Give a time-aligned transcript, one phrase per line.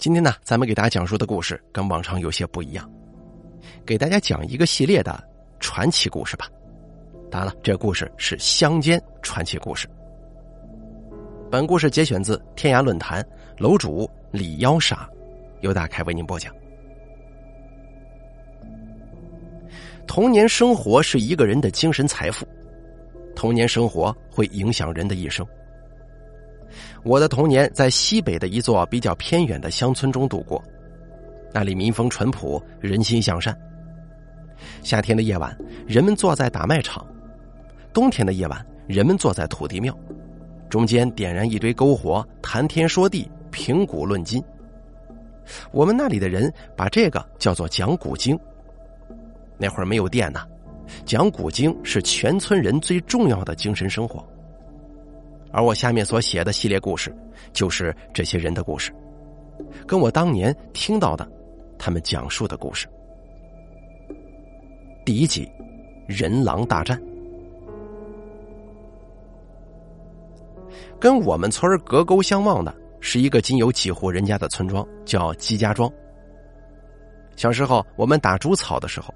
[0.00, 2.90] 今天呢，咱们给大家讲述的故事跟往常有些不一样，
[3.84, 5.22] 给大家讲一个系列的
[5.58, 6.48] 传奇故事吧。
[7.30, 9.86] 当然了，这故事是乡间传奇故事。
[11.50, 13.22] 本故事节选自天涯论坛
[13.58, 15.06] 楼主李妖傻，
[15.60, 16.50] 由大开为您播讲。
[20.06, 22.48] 童年生活是一个人的精神财富，
[23.36, 25.46] 童年生活会影响人的一生。
[27.02, 30.62] 我的童年在西北的一座比较偏远的乡村中度过，
[31.52, 33.56] 那里民风淳朴，人心向善。
[34.82, 35.56] 夏天的夜晚，
[35.86, 37.04] 人们坐在打麦场；
[37.92, 39.96] 冬天的夜晚，人们坐在土地庙，
[40.68, 44.42] 中间点燃一堆篝火，谈天说地，评古论今。
[45.72, 48.38] 我们那里的人把这个叫做讲古经。
[49.58, 50.40] 那会儿没有电呢，
[51.04, 54.24] 讲古经是全村人最重要的精神生活。
[55.52, 57.14] 而我下面所写的系列故事，
[57.52, 58.92] 就是这些人的故事，
[59.86, 61.28] 跟我当年听到的
[61.78, 62.86] 他们讲述的故事。
[65.04, 65.50] 第一集，
[66.06, 67.00] 人狼大战。
[71.00, 75.90] 跟我们村隔沟相望的是一个仅有几户人家的村庄，叫姬家庄。
[77.36, 79.12] 小时候，我们打猪草的时候，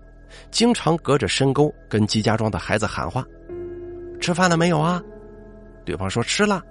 [0.51, 3.25] 经常隔着深沟跟姬家庄的孩子喊话
[4.19, 5.03] ：“吃饭了没有啊？”
[5.85, 6.63] 对方说吃了，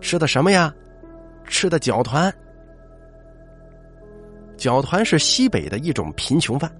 [0.00, 0.72] 吃的什么呀？
[1.44, 2.32] 吃的饺团。
[4.56, 6.70] 饺团是西北的一种贫穷饭，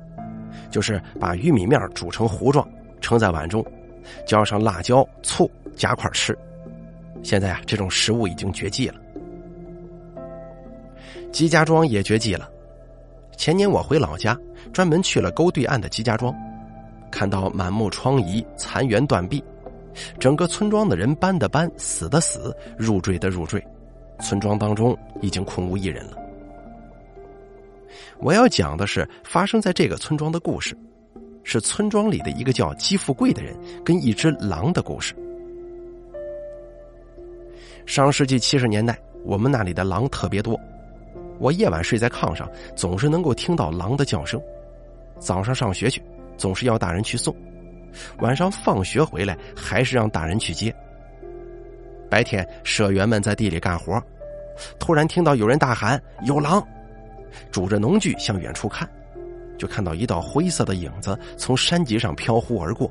[0.70, 2.66] 就是把玉米面煮成糊状，
[3.00, 3.64] 盛在碗中，
[4.26, 6.36] 浇上辣椒、醋，夹块吃。
[7.22, 8.94] 现在啊，这种食物已经绝迹了。
[11.32, 12.48] 吉家庄也绝迹了。
[13.36, 14.38] 前年我回老家，
[14.72, 16.34] 专门去了沟对岸的吉家庄，
[17.10, 19.44] 看到满目疮痍，残垣断壁。
[20.18, 23.62] 整个村庄的人搬的搬，死的死，入赘的入赘，
[24.20, 26.16] 村庄当中已经空无一人了。
[28.18, 30.76] 我要讲的是发生在这个村庄的故事，
[31.44, 35.14] 是村庄里的一个叫姬富贵的人跟一只狼的故事。
[37.84, 40.58] 上世纪七十年代，我们那里的狼特别多，
[41.38, 44.40] 我夜晚睡在炕上，总是能够听到狼的叫声。
[45.18, 46.02] 早上上学去，
[46.36, 47.34] 总是要大人去送。
[48.18, 50.74] 晚上放学回来，还是让大人去接。
[52.08, 54.00] 白天社员们在地里干活，
[54.78, 56.64] 突然听到有人大喊“有狼”，
[57.50, 58.88] 拄着农具向远处看，
[59.58, 62.90] 就看到一道灰色的影子从山脊上飘忽而过，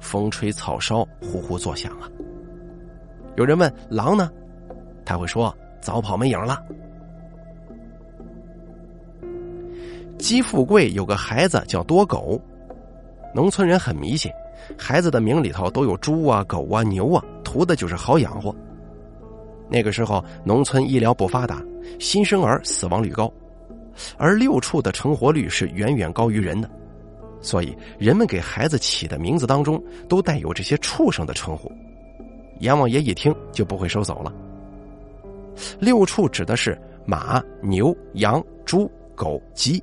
[0.00, 2.10] 风吹草烧，呼呼作响啊。
[3.36, 4.30] 有人问狼呢，
[5.04, 6.62] 他会说早跑没影了。
[10.18, 12.38] 姬富贵有个孩子叫多狗。
[13.32, 14.30] 农村人很迷信，
[14.76, 18.54] 孩子的名里头都有猪啊、狗啊、牛啊，图的就是好养活。
[19.68, 21.62] 那个时候，农村医疗不发达，
[22.00, 23.32] 新生儿死亡率高，
[24.16, 26.68] 而六畜的成活率是远远高于人的，
[27.40, 31.70] 所以人们给孩子起的名字当中都带有这些畜生的称呼。
[32.58, 34.32] 阎王爷一听就不会收走了。
[35.78, 36.76] 六畜指的是
[37.06, 39.82] 马、牛、羊、猪、狗、鸡。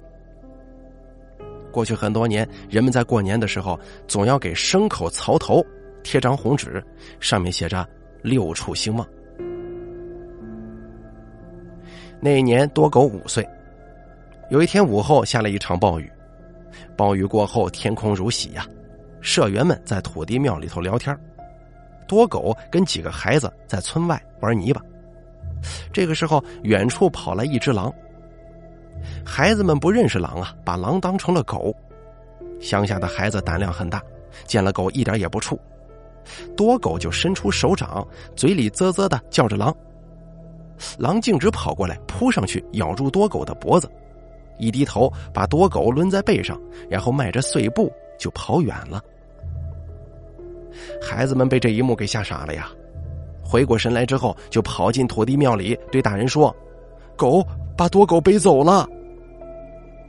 [1.78, 5.64] 过去很多年，人们在过年的时候总要给牲口槽头
[6.02, 6.84] 贴张红纸，
[7.20, 7.88] 上面写着
[8.24, 9.08] “六畜兴旺”。
[12.20, 13.48] 那一年多狗五岁，
[14.50, 16.12] 有一天午后下了一场暴雨，
[16.96, 18.66] 暴雨过后天空如洗呀，
[19.22, 21.16] 社员们在土地庙里头聊天，
[22.08, 24.82] 多狗跟几个孩子在村外玩泥巴。
[25.94, 27.94] 这个时候，远处跑来一只狼。
[29.25, 31.75] 孩子们不认识狼啊，把狼当成了狗。
[32.59, 34.02] 乡下的孩子胆量很大，
[34.46, 35.58] 见了狗一点也不怵。
[36.56, 38.06] 多狗就伸出手掌，
[38.36, 39.75] 嘴里啧啧的叫着狼。
[40.97, 43.90] 狼径直跑过来，扑上去咬住多狗的脖子，
[44.57, 46.59] 一低头把多狗抡在背上，
[46.90, 49.02] 然后迈着碎步就跑远了。
[51.02, 52.69] 孩子们被这一幕给吓傻了呀！
[53.44, 56.53] 回过神来之后，就跑进土地庙里，对大人说
[57.16, 57.42] ：“狗
[57.77, 58.88] 把多狗背走了。”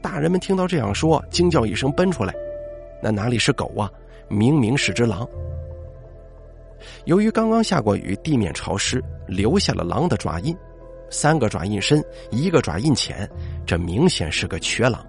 [0.01, 2.33] 大人们听到这样说，惊叫一声，奔出来。
[3.01, 3.91] 那哪里是狗啊？
[4.27, 5.27] 明明是只狼。
[7.05, 10.55] 由于刚刚下过雨，地面潮湿，留下了狼的爪印，
[11.09, 13.29] 三个爪印深，一个爪印浅，
[13.65, 15.05] 这明显是个瘸狼。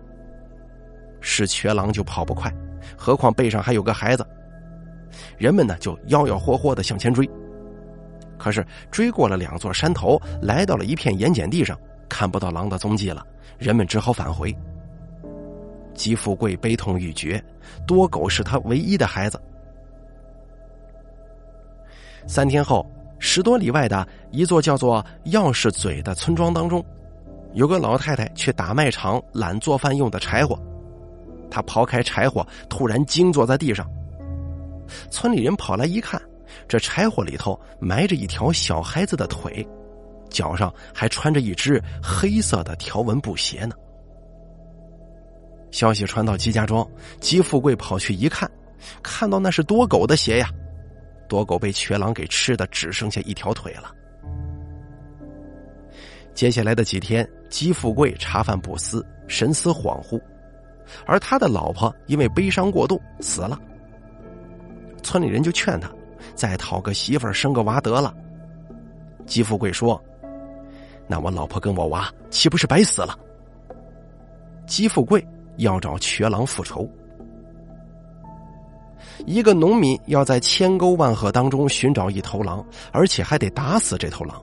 [1.21, 2.53] 是瘸狼就跑不快，
[2.97, 4.27] 何况背上还有个孩子。
[5.39, 7.29] 人们呢就吆吆喝喝的向前追。
[8.39, 11.79] 可是追过了两座山头，来到了一片盐碱地上，
[12.11, 13.27] 看不到狼的踪迹了。
[13.57, 14.55] 人们只好返回。
[15.95, 17.43] 姬富贵悲痛欲绝，
[17.87, 19.41] 多狗是他唯一的孩子。
[22.27, 22.87] 三天后，
[23.19, 26.85] 十多里外的一座叫做钥匙嘴的村庄当中，
[27.53, 30.59] 有个老太太去打麦场揽做饭用的柴火，
[31.51, 33.87] 她刨开柴火，突然惊坐在地上。
[35.11, 36.21] 村里人跑来一看，
[36.67, 39.67] 这柴火里头埋着一条小孩子的腿，
[40.31, 43.75] 脚上还穿着一只黑色的条纹布鞋呢。
[45.71, 46.89] 消息传到姬家庄，
[47.21, 48.51] 姬富贵跑去一看，
[49.03, 50.49] 看到那是多狗的鞋呀，
[51.29, 53.95] 多狗被瘸狼给吃的只剩下一条腿了。
[56.35, 60.21] 接下来的几天，姬富贵茶饭不思，神思恍惚，
[61.07, 63.59] 而他的老婆因为悲伤过度死了。
[65.03, 65.91] 村里人就劝他，
[66.35, 68.15] 再讨个媳妇生个娃得了。
[69.27, 70.03] 姬富贵说
[71.11, 73.19] ：“那我老婆跟我娃岂不是白死了？”
[74.67, 75.23] 姬富贵。
[75.57, 76.89] 要找瘸狼复仇。
[79.27, 84.43] 一个农民要在千沟万壑当中寻找一头狼，而且还得打死这头狼，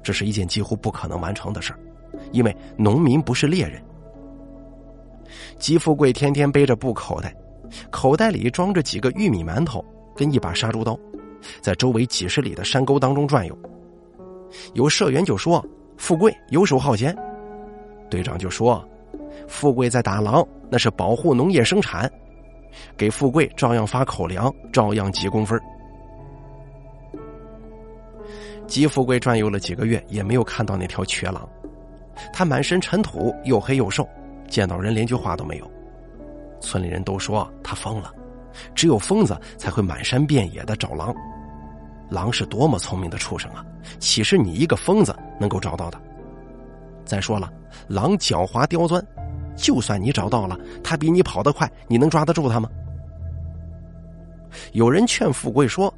[0.00, 1.78] 这是一件几乎不可能完成的事儿，
[2.30, 3.82] 因为农民不是猎人。
[5.58, 7.34] 姬富贵天天背着布口袋，
[7.90, 9.84] 口袋里装着几个玉米馒头
[10.14, 10.96] 跟一把杀猪刀，
[11.60, 13.58] 在周围几十里的山沟当中转悠。
[14.74, 15.64] 有社员就说
[16.04, 17.16] ：“富贵游手好闲。”
[18.10, 18.86] 队长就说。
[19.48, 22.10] 富贵在打狼，那是保护农业生产，
[22.96, 25.60] 给富贵照样发口粮，照样积工分。
[28.66, 31.48] 吉富贵转悠了几个月，也没有看到那条瘸狼。
[32.32, 34.08] 他满身尘土，又黑又瘦，
[34.48, 35.70] 见到人连句话都没有。
[36.60, 38.12] 村里人都说他疯了，
[38.74, 41.14] 只有疯子才会满山遍野的找狼。
[42.08, 43.64] 狼是多么聪明的畜生啊，
[43.98, 46.00] 岂是你一个疯子能够找到的？
[47.04, 47.52] 再说了，
[47.88, 49.04] 狼狡猾刁钻。
[49.56, 52.68] 就算你找到了，他比你跑得快，你能抓得住他吗？
[54.72, 55.92] 有人劝富贵说：“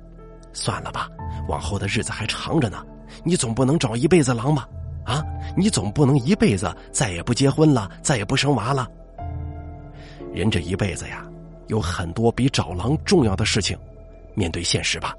[0.53, 1.09] 算了吧，
[1.49, 2.85] 往后的日子还长着呢，
[3.25, 4.69] 你总不能找一辈子狼吧？
[5.05, 5.25] 啊，
[5.57, 8.87] 你总不能一辈子再也不结婚了，再也不生娃了。
[10.35, 11.27] 人这一辈子呀，
[11.69, 13.79] 有很多比找狼重要的事情，
[14.35, 15.15] 面对现实吧。”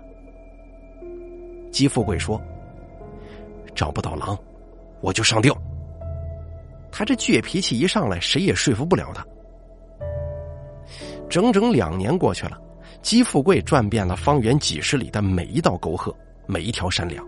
[1.72, 2.40] 姬富贵说
[3.78, 4.38] ：“找不到狼，
[5.00, 5.56] 我就上吊。”
[6.92, 9.24] 他这倔脾气一上来，谁也说服不了他。
[11.30, 12.60] 整整两年过去了，
[13.04, 16.16] 姬富贵转遍了方圆几十里的每一道沟壑，
[16.48, 17.24] 每一条山梁，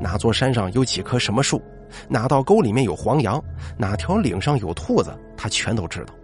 [0.00, 1.60] 哪座山上有几棵什么树，
[2.08, 3.42] 哪道沟里面有黄羊，
[3.76, 6.14] 哪条岭上有兔子，他全都知道。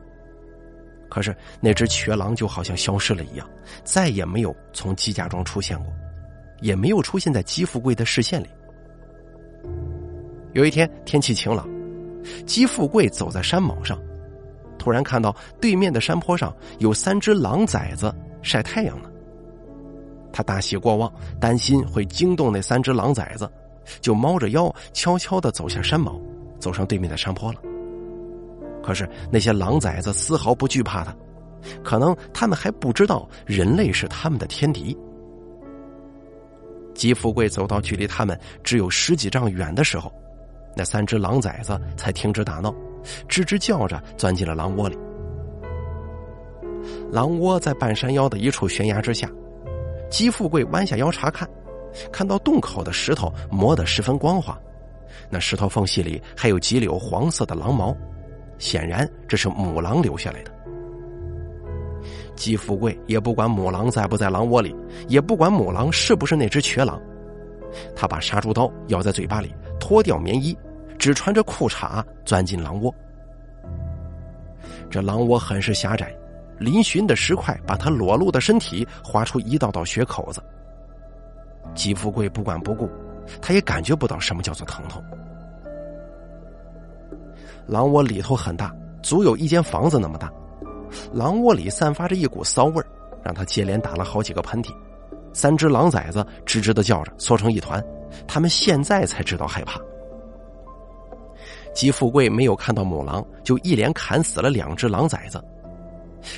[1.08, 3.48] 可是那只瘸狼就好像消失了一样，
[3.82, 5.92] 再也没有从姬家庄出现过，
[6.60, 8.48] 也没有出现在姬富贵的视线里。
[10.52, 11.68] 有一天天气晴朗。
[12.46, 13.98] 姬富贵走在山峁上，
[14.78, 19.10] 突然看到对面的山坡上有三只狼崽子晒太阳呢。
[20.32, 23.50] 他大喜过望，担心会惊动那三只狼崽子，
[24.00, 26.20] 就猫着腰悄悄的走下山峁，
[26.60, 27.60] 走上对面的山坡了。
[28.84, 31.12] 可是那些狼崽子丝毫不惧怕他，
[31.82, 34.96] 可能他们还不知道人类是他们的天敌。
[36.94, 40.12] 姬富贵走到距离他们只有十几丈远的时候。
[40.74, 42.74] 那三只狼崽子才停止打闹，
[43.28, 44.98] 吱吱叫着钻进了狼窝里。
[47.10, 49.30] 狼窝在半山腰的一处悬崖之下，
[50.10, 51.48] 姬富贵弯下腰查看，
[52.10, 54.58] 看到洞口的石头磨得十分光滑，
[55.30, 57.94] 那石头缝隙里还有几绺黄色的狼毛，
[58.58, 60.50] 显然这是母狼留下来的。
[62.34, 64.74] 姬富贵也不管母狼在不在狼窝里，
[65.06, 67.00] 也不管母狼是不是那只瘸狼，
[67.94, 69.54] 他把杀猪刀咬在嘴巴里。
[69.80, 70.56] 脱掉棉衣，
[70.96, 72.94] 只穿着裤衩钻进狼窝。
[74.88, 76.14] 这狼窝很是狭窄，
[76.60, 80.40] 嶙峋的石块把他裸露的身体划出一道道血口子。
[81.74, 82.88] 姬富贵不管不顾，
[83.40, 85.02] 他也感觉不到什么叫做疼痛。
[87.66, 90.32] 狼窝里头很大，足有一间房子那么大。
[91.12, 92.86] 狼窝里散发着一股骚味儿，
[93.24, 94.72] 让他接连打了好几个喷嚏。
[95.32, 97.82] 三只狼崽子吱吱的叫着，缩成一团。
[98.26, 99.80] 他们现在才知道害怕。
[101.74, 105.42] 姬富贵没有看到母狼，就一连砍死了两只狼崽子，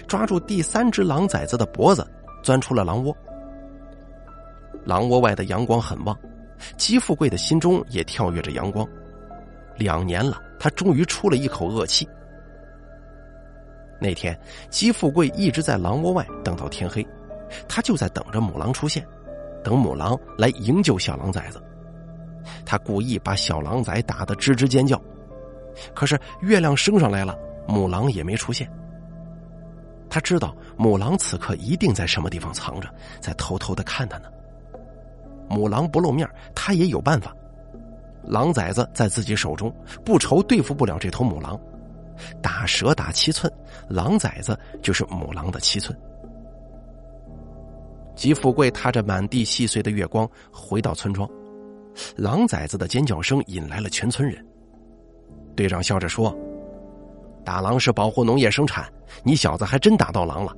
[0.07, 2.07] 抓住第三只狼崽子的脖子，
[2.43, 3.15] 钻出了狼窝。
[4.85, 6.17] 狼窝外的阳光很旺，
[6.77, 8.87] 姬富贵的心中也跳跃着阳光。
[9.77, 12.09] 两年了，他终于出了一口恶气。
[14.01, 14.39] 那天，
[14.71, 17.05] 姬富贵一直在狼窝外等到天黑，
[17.69, 19.07] 他就在等着母狼出现。
[19.63, 21.63] 等母狼来营救小狼崽子，
[22.67, 25.01] 他故意把小狼崽打得吱吱尖叫。
[25.95, 27.35] 可是月亮升上来了，
[27.67, 28.71] 母狼也没出现。
[30.11, 32.89] 他知道母狼此刻一定在什么地方藏着，
[33.21, 34.29] 在偷偷的看他呢。
[35.49, 37.35] 母狼不露面，他也有办法。
[38.23, 39.75] 狼崽子在自己手中，
[40.05, 41.59] 不愁对付不了这头母狼。
[42.43, 43.53] 打蛇打七寸，
[43.89, 45.99] 狼崽子就是母狼的七寸。
[48.15, 51.29] 吉富贵踏着满地细碎的月光回到村庄，
[52.17, 54.45] 狼崽子的尖叫声引来了全村人。
[55.57, 56.37] 队长笑着说
[57.45, 58.91] ：“打狼是保护农业生产，
[59.23, 60.55] 你小子还真打到狼了。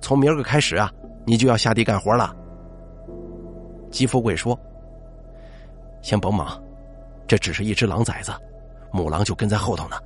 [0.00, 0.90] 从明儿个开始啊，
[1.26, 2.34] 你就要下地干活了。”
[3.90, 4.58] 吉富贵说
[6.02, 6.60] ：“先甭忙，
[7.26, 8.32] 这只是一只狼崽子，
[8.92, 9.96] 母狼就跟在后头呢。”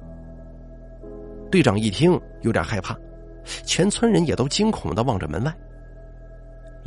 [1.50, 2.94] 队长一听有点害怕，
[3.64, 5.54] 全村人也都惊恐的望着门外。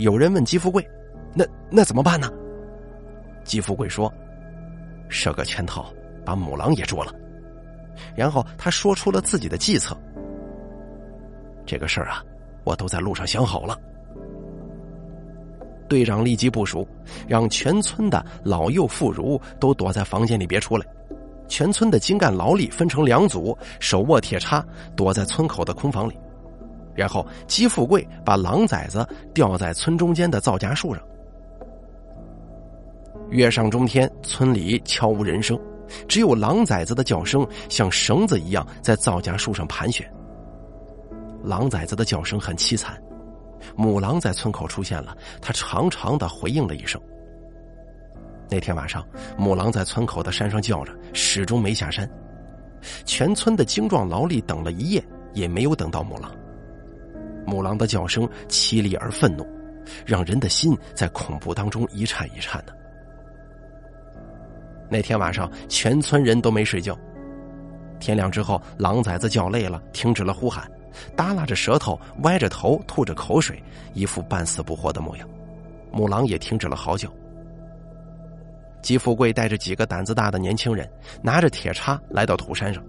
[0.01, 0.83] 有人问吉富贵
[1.31, 2.27] ：“那那怎么办呢？”
[3.45, 4.11] 吉富贵说
[5.09, 5.93] ：“设个圈套，
[6.25, 7.13] 把母狼也捉了。”
[8.17, 9.95] 然后他说出了自己的计策
[11.67, 12.25] ：“这个事儿啊，
[12.63, 13.77] 我都在路上想好了。”
[15.87, 16.87] 队长立即部署，
[17.27, 20.85] 让全村的老幼妇孺都躲在房间里别出来。
[21.47, 24.65] 全村的精干劳力分成两组，手握铁叉，
[24.95, 26.17] 躲在村口的空房里。
[26.95, 31.03] 然后，姬富贵把狼崽子吊在村中间的皂荚树上。
[33.29, 35.57] 月上中天，村里悄无人声，
[36.07, 40.05] 只有狼崽子的叫声像绳子一样在皂荚树上盘旋。
[41.43, 43.01] 狼崽子的叫声很凄惨，
[43.75, 47.01] 母狼在村口出现了，它长长的回应了一声。
[48.49, 49.03] 那天晚上，
[49.37, 52.09] 母狼在村口的山上叫着，始终没下山。
[53.05, 55.01] 全村的精壮劳力等了一夜，
[55.33, 56.29] 也没有等到母狼。
[57.51, 59.45] 母狼的叫声凄厉而愤怒，
[60.05, 62.73] 让人的心在恐怖当中一颤一颤的。
[64.89, 66.97] 那天晚上，全村人都没睡觉。
[67.99, 70.65] 天亮之后，狼崽子叫累了，停止了呼喊，
[71.13, 73.61] 耷拉着舌头，歪着头，吐着口水，
[73.93, 75.27] 一副半死不活的模样。
[75.91, 77.11] 母狼也停止了嚎叫。
[78.81, 80.89] 吉富贵带着几个胆子大的年轻人，
[81.21, 82.81] 拿着铁叉来到土山上。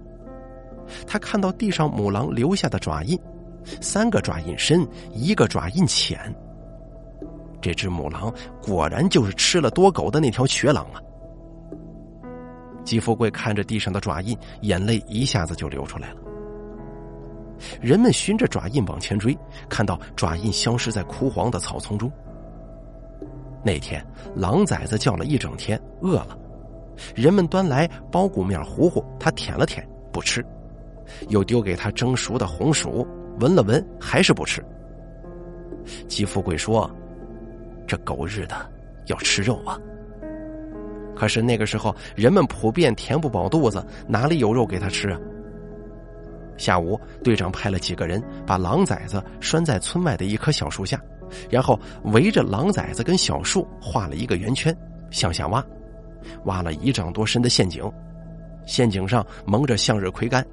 [1.07, 3.19] 他看到地上母狼留下的爪印，
[3.81, 6.35] 三个爪印深，一个爪印浅。
[7.61, 11.01] 这只母狼果然就是吃了多狗的那条瘸狼啊！
[12.85, 16.17] 季富贵看着地上的爪印，眼泪一下子就流出来了。
[17.81, 19.39] 人们循着爪印往前追，
[19.69, 22.11] 看到爪印消失在枯黄的草丛中。
[23.65, 24.05] 那天，
[24.35, 26.37] 狼崽子叫了一整天，饿了。
[27.15, 30.43] 人们端来包谷面糊糊，他舔了舔，不吃；
[31.29, 33.07] 又丢给他蒸熟的红薯，
[33.41, 34.65] 闻了闻，还是不吃。
[36.09, 36.91] 吉富贵说
[37.87, 38.55] ：“这狗日的
[39.07, 39.79] 要吃肉啊！”
[41.17, 45.19] 可是那个时候，人们普遍填不饱肚子，哪里有肉给他吃啊？
[46.57, 51.01] 下午，队长派了几个人把狼崽子拴在村外的一棵小树下。
[51.49, 51.81] 然后
[52.13, 54.77] 围着狼崽子跟小树画了一个圆圈，
[55.11, 55.65] 向下挖，
[56.45, 57.83] 挖了一丈多深的陷阱，
[58.67, 60.47] 陷阱上蒙着向日葵干，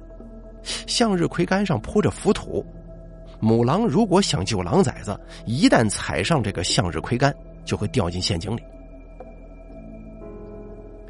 [0.86, 2.64] 向日葵杆上铺着浮土。
[3.38, 8.62] 母狼如果想救狼崽子，一旦踩上这个向日葵杆，就会掉进陷阱里。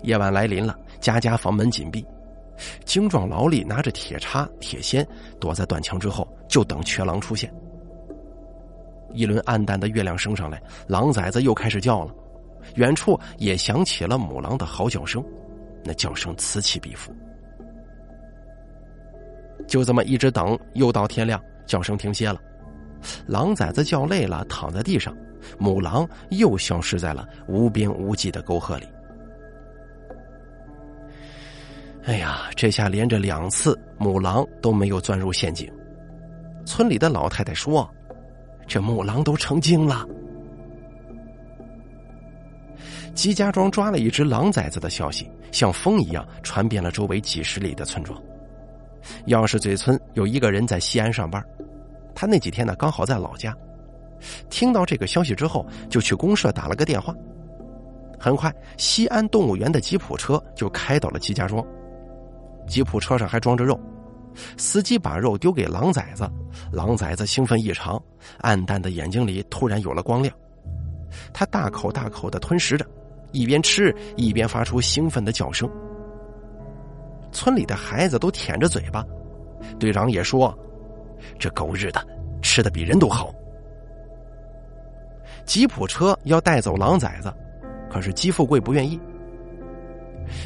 [0.03, 2.07] 夜晚来临了，家家房门紧闭，
[2.85, 5.07] 精壮劳力拿着铁叉、铁锨
[5.41, 7.53] 躲在断墙之后，就等瘸狼出现。
[9.13, 12.15] 一轮暗淡的月亮升上来，狼崽子又开始叫了，
[12.77, 15.23] 远处也响起了母狼的嚎叫声，
[15.85, 17.13] 那叫声此起彼伏。
[19.71, 22.41] 就这么一直等，又到天亮，叫声停歇了，
[23.27, 25.17] 狼崽子叫累了，躺在地上，
[25.59, 28.85] 母狼又消失在了无边无际的沟壑里。
[32.03, 35.71] 哎呀，这下连着两次，母狼都没有钻入陷阱。
[36.67, 37.89] 村里的老太太说。
[38.67, 40.07] 这母狼都成精了。
[43.15, 48.21] 姬家庄抓了一只狼崽子的消息，像风一样传遍了周围几十里的村庄。
[49.27, 51.45] 钥匙嘴村有一个人在西安上班，
[52.15, 53.57] 他那几天呢刚好在老家。
[54.51, 57.15] 听到这个消息之后，就去公社打了个电话。
[58.19, 61.65] 很快，西安动物园的吉普车就开到了姬家庄，
[62.67, 63.81] 吉普车上还装着肉。
[64.57, 66.31] 司机把肉丢给狼崽子，
[66.71, 68.01] 狼崽子兴奋异常，
[68.39, 70.33] 暗淡的眼睛里突然有了光亮。
[71.33, 72.87] 他大口大口的吞食着，
[73.33, 75.69] 一边吃一边发出兴奋的叫声。
[77.33, 79.05] 村里的孩子都舔着嘴巴，
[79.79, 80.57] 队长也说
[81.39, 82.05] ：“这狗日的，
[82.43, 83.35] 吃的比人都好。”
[85.45, 87.33] 吉普车要带走狼崽子，
[87.91, 89.01] 可是吉富贵不愿意。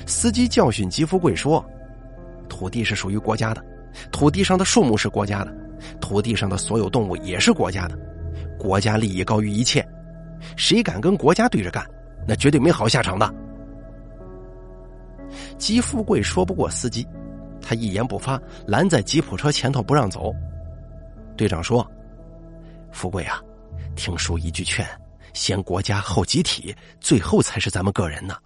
[0.07, 1.65] 司机教训吉富贵说
[2.49, 3.63] ：“土地是属于国家的。”
[4.11, 5.55] 土地上的树木是国家的，
[6.01, 7.97] 土地上的所有动物也是国家的，
[8.59, 9.87] 国家利益高于一切，
[10.57, 11.85] 谁敢跟国家对着干，
[12.27, 13.33] 那绝对没好下场的。
[15.59, 17.07] 姬富贵说不过司机，
[17.61, 20.33] 他一言不发，拦在吉普车前头不让走。
[21.37, 21.89] 队长说
[22.93, 23.43] ：“富贵啊，
[23.97, 24.87] 听叔一句劝，
[25.33, 28.37] 先国家后集体，最后才是咱们个人呢。”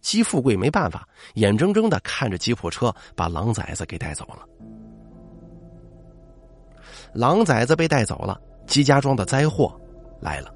[0.00, 4.46] 姬富贵没办法，眼睁睁的看着吉普车把狼崽子给带走了。
[7.12, 9.78] 狼崽子被带走了，姬家庄的灾祸
[10.20, 10.54] 来了。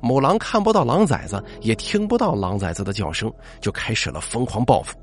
[0.00, 4.96] 母狼看不到狼崽子，也听不到狼崽子的叫声，就开始了疯狂报复。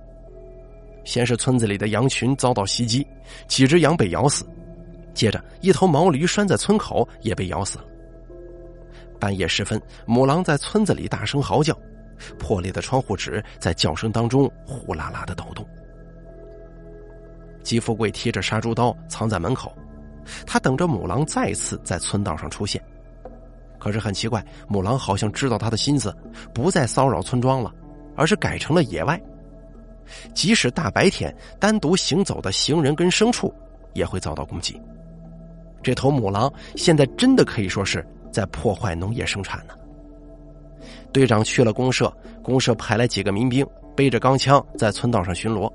[1.04, 3.06] 先是村子里的羊群遭到袭击，
[3.48, 4.44] 几只羊被咬死；
[5.14, 7.86] 接着，一头毛驴拴在村口也被咬死了。
[9.20, 11.78] 半夜时分，母狼在村子里大声嚎叫，
[12.40, 15.66] 破裂的窗户纸在叫声当中呼啦啦的抖动。
[17.64, 19.76] 季富贵提着杀猪刀藏在门口，
[20.46, 22.82] 他等着母狼再次在村道上出现。
[23.78, 26.16] 可是很奇怪，母狼好像知道他的心思，
[26.54, 27.74] 不再骚扰村庄了，
[28.16, 29.22] 而是改成了野外。
[30.34, 33.54] 即使大白天单独行走的行人跟牲畜，
[33.94, 34.80] 也会遭到攻击。
[35.82, 39.74] 这头母狼现在真的可以说是在破坏农业生产呢。
[41.12, 42.12] 队长去了公社，
[42.44, 43.66] 公社派来几个民兵，
[43.96, 45.72] 背着钢枪在村道上巡逻。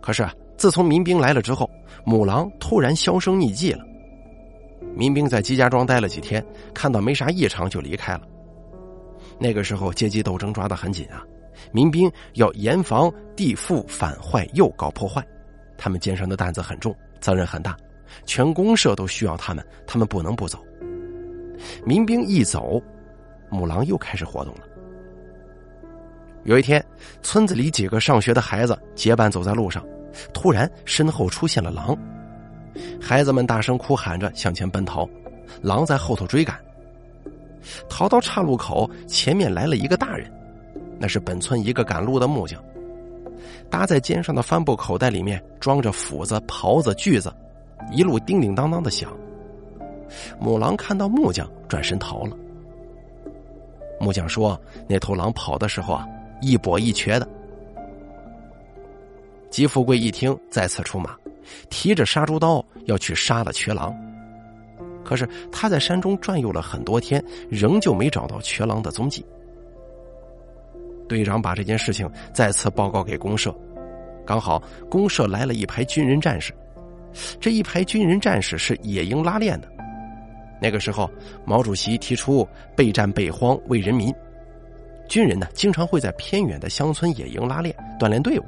[0.00, 1.68] 可是自从民兵来了之后，
[2.04, 3.84] 母狼突然销声匿迹了。
[4.96, 8.22] 民兵在姬家庄待了几天，看到没啥异常就离开了。
[9.38, 11.22] 那个时候阶级斗争抓得很紧啊，
[11.70, 15.22] 民兵要严防地富反坏右搞破坏，
[15.76, 17.76] 他们肩上的担子很重，责任很大，
[18.24, 20.64] 全公社都需要他们，他们不能不走。
[21.84, 22.82] 民兵一走，
[23.50, 24.60] 母狼又开始活动了。
[26.44, 26.82] 有一天，
[27.20, 29.84] 村子里几个上学的孩子结伴走在路上，
[30.32, 31.94] 突然身后出现了狼。
[33.00, 35.08] 孩子们大声哭喊着向前奔逃，
[35.62, 36.58] 狼在后头追赶。
[37.88, 40.30] 逃到岔路口，前面来了一个大人，
[40.98, 42.62] 那是本村一个赶路的木匠，
[43.68, 47.32] 搭在肩上的帆布口袋里面装着斧子、刨子、锯子，
[47.90, 49.12] 一路叮叮当当的响。
[50.38, 52.36] 母狼看到木匠，转身逃了。
[53.98, 56.06] 木匠说：“那头狼跑的时候啊，
[56.40, 57.28] 一跛一瘸的。”
[59.50, 61.16] 吉富贵一听，再次出马。
[61.70, 63.94] 提着杀猪刀要去杀了瘸狼，
[65.04, 69.24] 可是他在山中转悠了很多天，仍旧没找到瘸狼的踪迹。
[71.08, 73.54] 队长把这件事情再次报告给公社，
[74.26, 76.52] 刚好公社来了一排军人战士，
[77.40, 79.68] 这一排军人战士是野营拉练的。
[80.60, 81.08] 那个时候，
[81.44, 84.12] 毛主席提出备战备荒为人民，
[85.06, 88.44] 军人呢经常会在偏远的乡村野营拉练，锻炼队伍。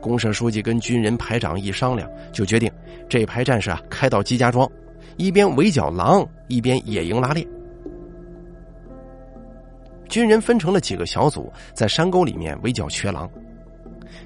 [0.00, 2.70] 公社书记跟军人排长一商量，就决定
[3.08, 4.70] 这排战士啊开到姬家庄，
[5.16, 7.46] 一边围剿狼，一边野营拉练。
[10.08, 13.28] 军人分成了几个小组，在山沟里面围剿瘸狼。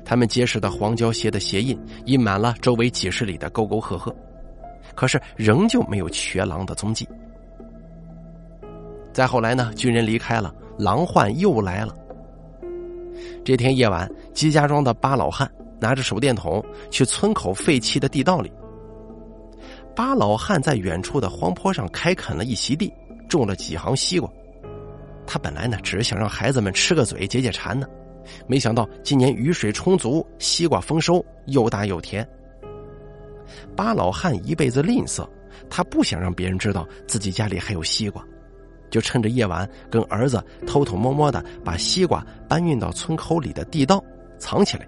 [0.04, 4.14] 他们结实的黄胶鞋的鞋印印满了周围几十里的沟沟壑壑，
[4.94, 7.08] 可是仍旧没有瘸狼的踪迹。
[9.12, 11.94] 再后来呢，军人离开了，狼患又来了。
[13.44, 18.52] 这天夜晚，姬家庄的巴老汉拿着手电筒去村口废弃的地道里。
[19.94, 22.92] 巴老汉在远处的荒坡上开垦了一席地，
[23.28, 24.30] 种了几行西瓜。
[25.26, 27.86] 他本来呢，只是想让孩子们吃个嘴解解馋呢，
[28.46, 32.26] 没想到今年雨水充足，西瓜丰收，又大又甜。
[33.76, 35.28] 巴老汉一辈子吝啬，
[35.68, 38.24] 他不想让别人知道自己家里还有西瓜。
[38.90, 44.02] 就趁着夜晚，跟儿子偷偷摸摸的把西瓜搬运到村口里的地道
[44.38, 44.86] 藏起来。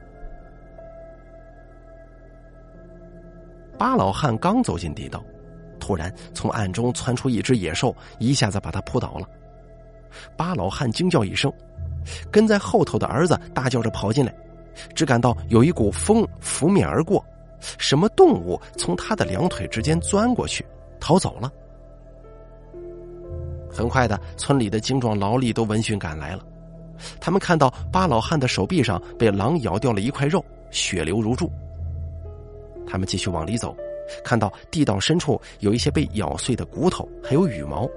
[3.79, 5.25] 巴老汉刚走进地道，
[5.81, 9.27] 突然从暗中窜出一只野兽，一下子把他扑倒了。
[10.37, 11.53] 巴老汉惊叫一声，
[12.31, 14.33] 跟在后头的儿子大叫着跑进来，
[14.95, 17.25] 只感到有一股风拂面而过，
[17.79, 20.65] 什么动物从他的两腿之间钻过去，
[21.01, 21.51] 逃走了。
[23.73, 26.45] 很快的，村里的精壮劳力都闻讯赶来了。
[27.21, 31.51] 他们看到巴老汉的手臂上被狼咬掉了一块肉，血流如注。
[32.87, 33.75] 他们继续往里走，
[34.23, 37.89] 看到地道深处有一些被咬碎的骨头，还有羽毛。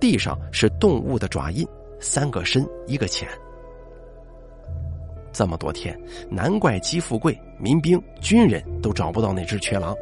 [0.00, 1.66] 地上是动物的爪印，
[2.00, 3.28] 三个深一个浅。
[5.32, 5.98] 这么多天，
[6.30, 9.94] 难怪姬富贵、民兵、军人都找不到那只瘸狼。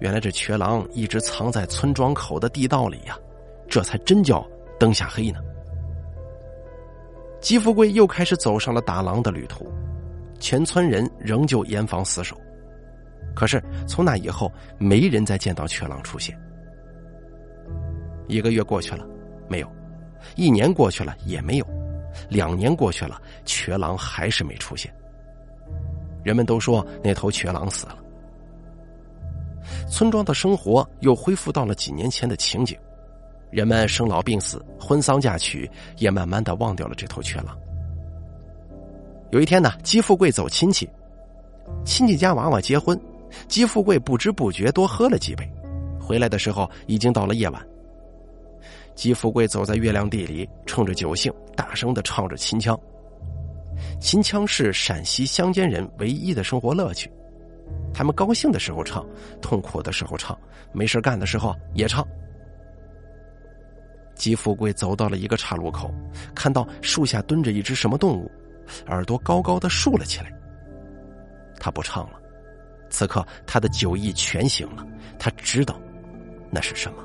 [0.00, 3.16] 原来这瘸狼一直藏在村庄口的地道里呀。
[3.74, 5.40] 这才真叫灯下黑呢。
[7.40, 9.66] 姬富贵又开始走上了打狼的旅途，
[10.38, 12.40] 全村人仍旧严防死守。
[13.34, 16.40] 可是从那以后，没人再见到瘸狼出现。
[18.28, 19.04] 一个月过去了，
[19.48, 19.66] 没有；
[20.36, 21.66] 一年过去了，也没有；
[22.28, 24.94] 两年过去了，瘸狼还是没出现。
[26.22, 27.98] 人们都说那头瘸狼死了。
[29.90, 32.78] 村庄的生活又恢复到了几年前的情景，
[33.50, 37.56] 人们生老病死、婚丧嫁娶，也慢慢的忘掉了这头瘸狼。
[39.30, 40.88] 有一天呢，姬富贵走亲戚，
[41.84, 43.00] 亲戚家娃娃结婚，
[43.48, 45.48] 姬富贵不知不觉多喝了几杯，
[46.00, 47.66] 回来的时候已经到了夜晚。
[48.94, 52.78] 姬富贵走在月亮地里，冲着酒兴，大声的唱着秦腔。
[54.00, 57.10] 秦腔是陕西乡间人唯一的生活乐趣，
[57.92, 59.04] 他们高兴的时候唱，
[59.42, 60.38] 痛苦的时候唱，
[60.72, 62.06] 没事干的时候也唱。
[64.14, 65.92] 姬富贵走到了一个岔路口，
[66.34, 68.30] 看到树下蹲着一只什么动物，
[68.86, 70.32] 耳朵高高的竖了起来。
[71.58, 72.20] 他不唱了，
[72.90, 74.86] 此刻他的酒意全醒了，
[75.18, 75.80] 他知道
[76.50, 76.98] 那是什么。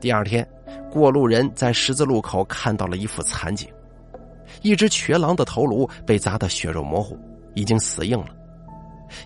[0.00, 0.46] 第二天，
[0.90, 3.68] 过路人在十字路口看到了一副惨景：
[4.60, 7.18] 一只瘸狼的头颅被砸得血肉模糊，
[7.54, 8.28] 已经死硬了；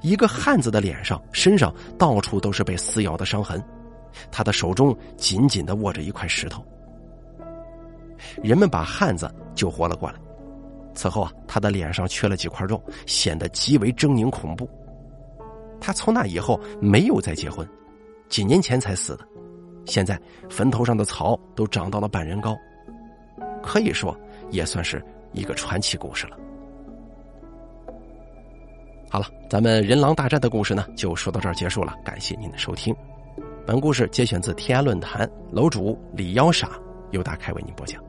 [0.03, 3.61] 一个汉子的脸上、身上到处都是被撕咬的伤痕，
[4.31, 6.65] 他的手中紧紧的握着一块石头。
[8.43, 10.17] 人们把汉子救活了过来。
[10.95, 14.69] 此后啊，他的脸上缺了几块肉，显得极为狰狞恐怖。
[15.81, 17.67] 他从那以后没有再结婚，
[18.29, 19.25] 几年前才死的。
[19.87, 22.57] 现在坟头上的草都长到了半人高，
[23.63, 24.15] 可以说
[24.51, 25.01] 也算是
[25.33, 26.37] 一个传奇故事了。
[29.09, 31.95] 好了，咱们人狼大战的故事呢，就说到这儿结束了。
[32.05, 32.95] 感谢您的收听，
[33.69, 36.71] 本故事节选自天涯论坛楼主李妖傻，
[37.11, 38.08] 由大开为您播讲。